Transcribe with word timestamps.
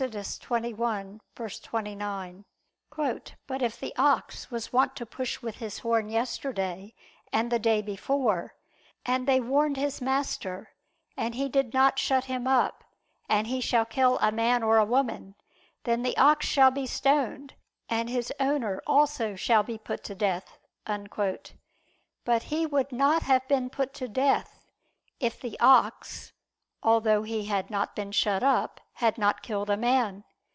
21:29): 0.01 1.19
"But 3.45 3.61
if 3.61 3.79
the 3.79 3.95
ox 3.97 4.49
was 4.49 4.73
wont 4.73 4.95
to 4.95 5.05
push 5.05 5.43
with 5.43 5.57
his 5.57 5.77
horn 5.77 6.09
yesterday 6.09 6.95
and 7.31 7.51
the 7.51 7.59
day 7.59 7.83
before, 7.83 8.55
and 9.05 9.27
they 9.27 9.39
warned 9.39 9.77
his 9.77 10.01
master, 10.01 10.71
and 11.15 11.35
he 11.35 11.47
did 11.47 11.75
not 11.75 11.99
shut 11.99 12.23
him 12.25 12.47
up, 12.47 12.83
and 13.29 13.45
he 13.45 13.61
shall 13.61 13.85
kill 13.85 14.17
a 14.23 14.31
man 14.31 14.63
or 14.63 14.77
a 14.77 14.85
woman, 14.85 15.35
then 15.83 16.01
the 16.01 16.17
ox 16.17 16.47
shall 16.47 16.71
be 16.71 16.87
stoned, 16.87 17.53
and 17.87 18.09
his 18.09 18.33
owner 18.39 18.81
also 18.87 19.35
shall 19.35 19.61
be 19.61 19.77
put 19.77 20.03
to 20.05 20.15
death." 20.15 20.57
But 20.87 21.53
he 22.45 22.65
would 22.65 22.91
not 22.91 23.21
have 23.21 23.47
been 23.47 23.69
put 23.69 23.93
to 24.01 24.07
death, 24.07 24.65
if 25.19 25.39
the 25.39 25.59
ox, 25.59 26.33
although 26.83 27.21
he 27.21 27.45
had 27.45 27.69
not 27.69 27.95
been 27.95 28.11
shut 28.11 28.41
up, 28.41 28.81
had 28.95 29.15
not 29.17 29.41
killed 29.43 29.69
a 29.69 29.77
man. 29.77 30.21